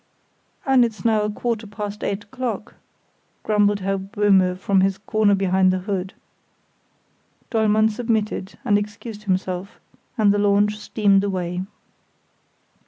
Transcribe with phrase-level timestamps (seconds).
[0.65, 2.73] "And it's now a quarter past eight o'clock,"
[3.43, 6.15] grumbled Herr Böhme from his corner behind the hood.
[7.51, 9.79] Dollmann submitted, and excused himself,
[10.17, 11.61] and the launch steamed away.